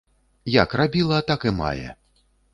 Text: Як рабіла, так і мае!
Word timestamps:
Як 0.53 0.73
рабіла, 0.81 1.21
так 1.29 1.47
і 1.51 1.55
мае! 1.61 1.87